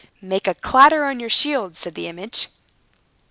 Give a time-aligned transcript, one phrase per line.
[0.23, 2.47] "Make a clatter on your shields," said the image.